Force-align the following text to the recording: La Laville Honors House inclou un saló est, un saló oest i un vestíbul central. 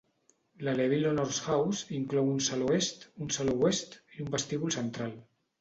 La 0.67 0.71
Laville 0.79 1.07
Honors 1.09 1.41
House 1.49 1.83
inclou 1.99 2.31
un 2.37 2.41
saló 2.47 2.71
est, 2.79 3.07
un 3.27 3.31
saló 3.39 3.57
oest 3.69 3.97
i 4.17 4.27
un 4.27 4.37
vestíbul 4.39 4.79
central. 4.81 5.15